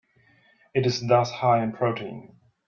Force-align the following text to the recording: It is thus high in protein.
It 0.73 0.87
is 0.87 1.05
thus 1.05 1.29
high 1.29 1.61
in 1.61 1.73
protein. 1.73 2.35